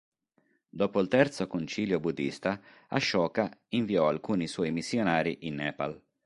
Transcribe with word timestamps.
Dopo 0.67 0.99
il 0.99 1.07
Terzo 1.07 1.45
concilio 1.45 1.99
buddhista, 1.99 2.59
Ashoka 2.87 3.55
inviò 3.67 4.07
alcuni 4.07 4.47
suoi 4.47 4.71
missionari 4.71 5.37
in 5.41 5.53
Nepal. 5.53 6.01